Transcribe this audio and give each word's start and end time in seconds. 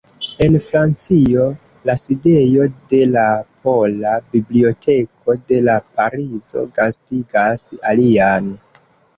En 0.43 0.55
Francio, 0.67 1.43
la 1.89 1.95
sidejo 2.03 2.63
de 2.93 3.01
la 3.17 3.27
Pola 3.67 4.15
Biblioteko 4.31 5.37
de 5.53 5.61
Parizo 6.01 6.67
gastigas 6.81 7.69
alian. 7.93 8.51